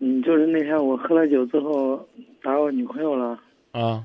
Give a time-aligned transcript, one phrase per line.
[0.00, 2.06] 嗯，就是那天我喝了酒之后
[2.42, 3.38] 打我女朋友了，
[3.72, 4.04] 啊。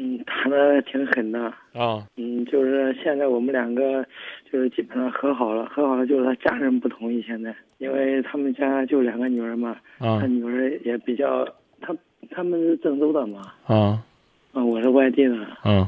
[0.00, 1.40] 嗯，打的挺狠的，
[1.72, 2.06] 啊。
[2.16, 4.06] 嗯，就是现在我们两个
[4.50, 11.44] 就是基本上和好了，和好了就是他家人不同意现在，因为他们家就两个女儿嘛，啊他女儿也比较，
[11.80, 11.92] 他
[12.30, 14.04] 他们是郑州的嘛，啊。
[14.52, 15.86] 啊，我是外地的，嗯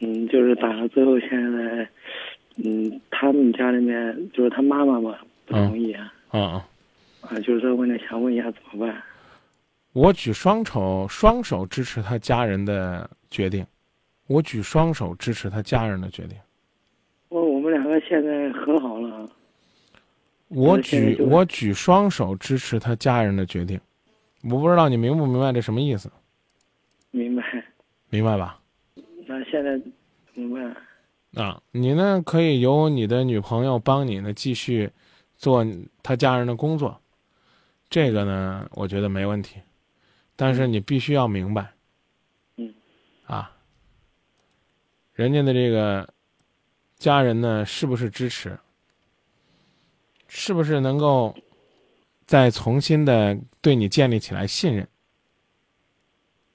[0.00, 1.88] 嗯，就是打了之后现在，
[2.64, 5.16] 嗯，他们家里面就是他妈妈嘛
[5.46, 6.60] 不同意啊，嗯嗯，
[7.22, 9.02] 啊，就是说问了想问一下怎么办？
[9.92, 13.66] 我举双手双手支持他家人的决定，
[14.26, 16.36] 我举双手支持他家人的决定。
[17.28, 19.28] 我我们两个现在和好了，
[20.48, 23.80] 我举我举双手支持他家人的决定，
[24.44, 26.10] 我不知道你明不明白这什么意思？
[27.10, 27.42] 明白？
[28.10, 28.60] 明白吧？
[29.26, 29.78] 那现在
[30.34, 30.58] 怎么
[31.34, 31.44] 办？
[31.44, 34.90] 啊，你呢可以由你的女朋友帮你呢继续
[35.36, 35.66] 做
[36.02, 36.98] 他家人的工作，
[37.90, 39.60] 这个呢我觉得没问题，
[40.36, 41.72] 但是你必须要明白，
[42.56, 42.74] 嗯，
[43.26, 43.56] 啊，
[45.14, 46.12] 人家的这个
[46.96, 48.58] 家人呢是不是支持，
[50.28, 51.34] 是不是能够
[52.26, 54.86] 再重新的对你建立起来信任？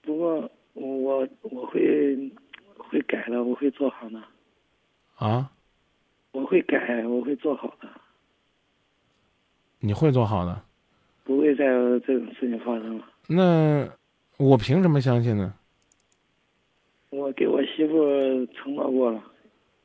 [0.00, 2.16] 不过我我会
[2.78, 4.22] 会改了，我会做好的，
[5.16, 5.52] 啊，
[6.32, 7.88] 我会改，我会做好的，
[9.80, 10.64] 你会做好的。
[11.58, 13.04] 不会再有这种事情发生了。
[13.26, 13.88] 那
[14.36, 15.52] 我凭什么相信呢？
[17.10, 19.20] 我给我媳妇承诺过了，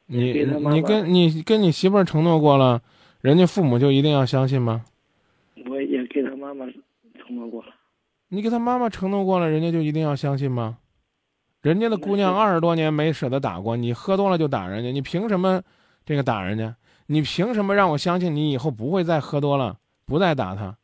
[0.05, 2.81] 你你跟你跟你媳妇儿承诺过了，
[3.21, 4.85] 人家父母就一定要相信吗？
[5.67, 6.65] 我也给他妈妈
[7.17, 7.69] 承诺过了。
[8.27, 10.77] 你给他妈妈承诺过了，人家就一定要相信吗？
[11.61, 15.61] 人家的姑娘二十多年没舍得打过，你喝多了就打人家，你凭什么
[16.05, 16.75] 这个打人家？
[17.07, 20.75] 你凭什么让我相信你以后不会再喝多了，不再打他？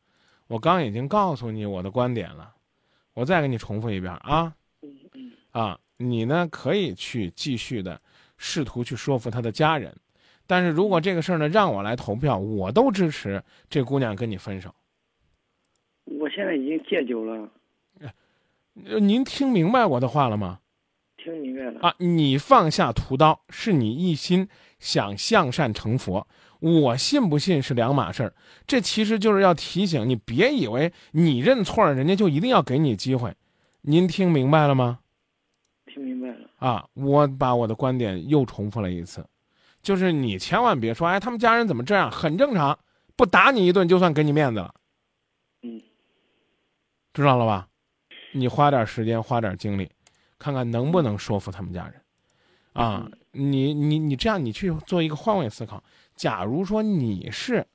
[0.50, 2.56] 我刚已经告诉你我的观点了，
[3.14, 4.52] 我再给你重复一遍啊
[5.52, 5.80] 啊！
[5.98, 8.02] 你呢可以去继续的
[8.36, 9.96] 试图去说服他的家人，
[10.48, 14.74] 但是如果这个事儿呢让我来投票，我都支持这姑娘跟你分手。
[16.06, 17.50] 我现在已经戒酒了，
[18.86, 20.60] 呃您听明白我的话了吗？
[21.32, 21.80] 听了。
[21.82, 24.48] 啊，你放下屠刀，是你一心
[24.80, 26.28] 想向善成佛。
[26.60, 28.34] 我信不信是两码事儿。
[28.68, 33.34] 这其实就是要提醒你，别以为你认错了，人家就一定要给你机会。
[33.82, 35.00] 您听明白了吗？
[35.86, 36.50] 听明白了。
[36.58, 39.26] 啊，我把我的观点又重复了一次，
[39.82, 42.78] 就是你千万别说，哎，他们家人怎么这样，很正常，
[43.16, 44.74] 不打你一顿就算给你面子了，
[45.64, 45.82] 嗯，
[47.14, 47.70] 知道了吧？
[48.34, 49.90] 你花点时间，花点精力，
[50.40, 51.94] 看看能不能说服他们家人。
[52.74, 55.84] 啊，你你你这样，你去做一个换位思考。
[56.16, 57.66] 假如说你是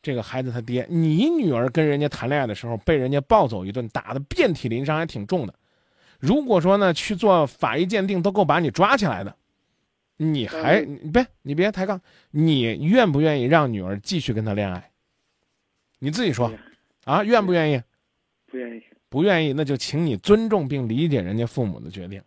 [0.00, 5.54] 这个孩子他爹，你女儿跟人家谈恋爱的时候被人家暴走一顿，打的遍体鳞伤，还挺重的。
[6.18, 9.36] 如果说呢去做法医鉴定都够把你抓起来的，
[10.16, 12.00] 你还嗯你别你别抬杠，
[12.30, 14.90] 你愿不愿意让女儿继续跟他恋爱？
[15.98, 16.52] 你自己说
[17.04, 17.82] 啊，愿不愿意？
[18.46, 18.82] 不愿意。
[19.08, 22.22] 不愿意，那就请你尊重并理解人家父母的决定，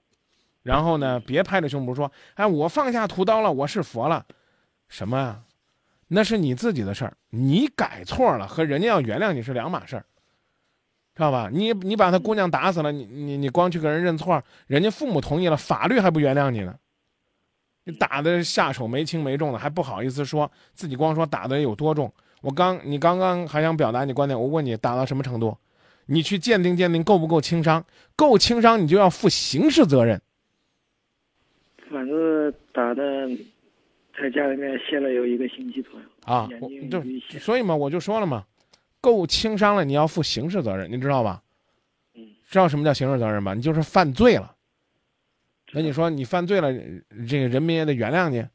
[0.64, 4.26] 然后呢，别拍着胸脯说：“哎，我放下屠刀了，我是佛了。”
[4.90, 5.44] 什么啊？
[6.08, 10.06] 那是你自己的事儿，你改错了和人家要原谅你是两码事儿，
[11.16, 11.50] 知道吧？
[11.52, 16.76] 你你把他姑娘打死了，你你你光去跟人认错，人家父母同意了，法律还不原谅你呢。
[17.86, 22.12] 你打的下手没轻没重的，还不好意思说自己光说打的有多重。
[22.42, 25.58] 我刚你刚刚还想表达你观点，我问你打到什么程度？
[26.06, 27.86] 你去鉴定鉴定够不够轻伤？
[28.16, 30.22] 够轻伤，你就要负刑事责任。
[31.90, 33.28] 反正打的，
[34.18, 36.06] 在家里面歇了有一个星期左右。
[36.24, 36.48] 啊，
[36.90, 38.46] 就所以嘛，我就说了嘛，
[39.00, 41.42] 够轻伤了，你要负刑事责任，你知道吧？
[42.14, 43.54] 嗯，知道什么叫刑事责任吧？
[43.54, 44.56] 你就是犯罪了。
[45.74, 46.72] 那你说你犯罪了，
[47.28, 48.46] 这个人民也得原谅你，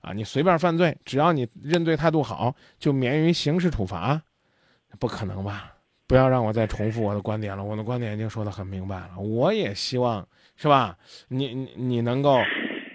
[0.00, 4.22] 啊，你随便犯罪，只要你认罪态度好，就免于刑事处罚，
[4.98, 5.73] 不可能吧？
[6.06, 9.18] 不要让我再重复我的观点了，我的观点已经说得很明白了。
[9.18, 10.96] 我也希望是吧？
[11.28, 12.38] 你你你能够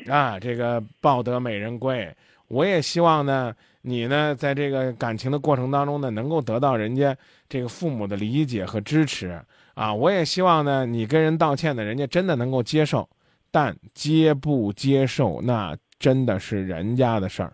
[0.07, 2.15] 啊，这个抱得美人归。
[2.47, 7.15] 我也希望呢，你呢，在这个感情的过程当中呢，能够得到人家
[7.47, 9.39] 这个父母的理解和支持
[9.75, 9.93] 啊。
[9.93, 13.07] 我也希望呢，你跟人道歉呢，人家真的能够接受，
[13.51, 17.53] 但接不接受那真的是人家的事儿。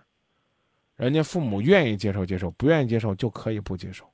[0.95, 4.05] 人家父母愿意接受接受，不愿意接受就可以不接受。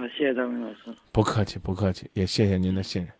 [0.00, 0.96] 好，谢谢张明老师。
[1.12, 3.12] 不客气，不客气，也谢谢您的信任，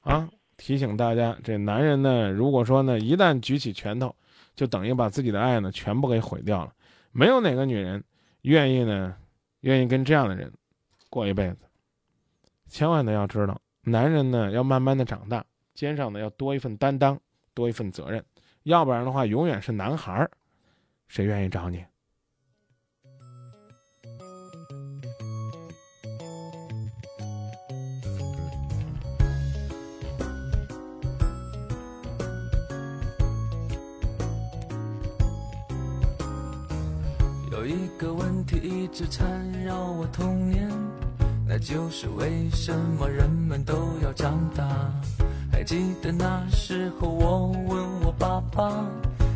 [0.00, 0.28] 啊！
[0.56, 4.12] 提醒大家，这男人呢，如果说呢，一旦举起拳头，
[4.56, 6.72] 就等于把自己的爱呢全部给毁掉了。
[7.12, 8.02] 没有哪个女人
[8.42, 9.16] 愿意呢，
[9.60, 10.52] 愿意跟这样的人
[11.08, 11.58] 过一辈子。
[12.66, 17.16] 千万的要知道，男人呢要慢慢的长大，肩上呢要多一份担当，
[17.54, 18.24] 多一份责任，
[18.64, 20.28] 要不然的话，永远是男孩儿，
[21.06, 21.84] 谁愿意找你？
[37.60, 39.28] 有一个问题一直缠
[39.62, 40.66] 绕我童年，
[41.46, 44.64] 那就是为什么人们都要长大？
[45.52, 48.86] 还记得那时候我问我爸爸，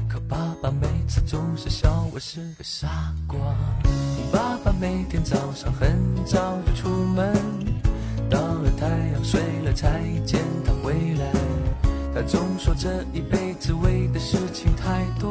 [0.09, 3.38] 可爸爸每次总是笑我是个傻瓜。
[4.32, 5.94] 爸爸每天早上很
[6.25, 7.31] 早就出门，
[8.31, 11.31] 到了太阳睡了才见他回来。
[12.15, 15.31] 他总说这一辈子为的事情太多。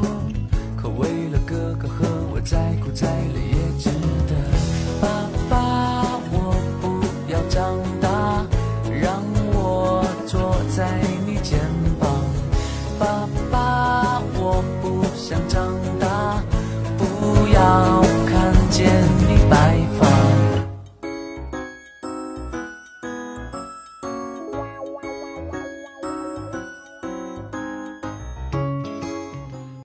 [0.83, 3.92] 可为了哥哥和我，再苦再累也